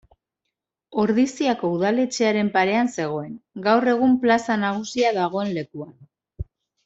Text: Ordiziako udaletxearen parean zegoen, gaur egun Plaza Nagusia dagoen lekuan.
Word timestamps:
Ordiziako 1.01 1.69
udaletxearen 1.73 2.49
parean 2.55 2.89
zegoen, 2.95 3.35
gaur 3.67 3.87
egun 3.93 4.17
Plaza 4.25 4.57
Nagusia 4.63 5.11
dagoen 5.19 5.53
lekuan. 5.59 5.93